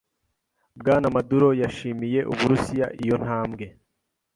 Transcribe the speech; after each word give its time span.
Bwana 0.79 1.07
Maduro 1.15 1.47
yashimiye 1.61 2.19
Uburusiya 2.31 2.85
iyo 3.03 3.15
ntambwe. 3.23 3.65